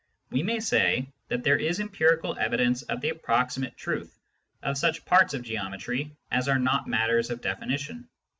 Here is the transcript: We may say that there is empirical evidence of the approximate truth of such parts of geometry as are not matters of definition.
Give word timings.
We 0.31 0.41
may 0.41 0.59
say 0.59 1.11
that 1.27 1.43
there 1.43 1.59
is 1.59 1.79
empirical 1.79 2.35
evidence 2.39 2.81
of 2.81 3.01
the 3.01 3.09
approximate 3.09 3.77
truth 3.77 4.17
of 4.63 4.75
such 4.75 5.05
parts 5.05 5.35
of 5.35 5.43
geometry 5.43 6.09
as 6.31 6.47
are 6.47 6.57
not 6.57 6.87
matters 6.87 7.29
of 7.29 7.39
definition. 7.41 8.09